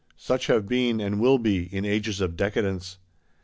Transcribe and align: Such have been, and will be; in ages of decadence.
Such 0.17 0.47
have 0.47 0.67
been, 0.67 0.99
and 0.99 1.19
will 1.19 1.37
be; 1.37 1.59
in 1.71 1.85
ages 1.85 2.21
of 2.21 2.35
decadence. 2.35 2.97